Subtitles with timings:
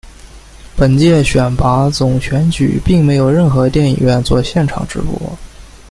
[0.75, 5.37] 本届选拔总选举并没有任何电影院作现场直播。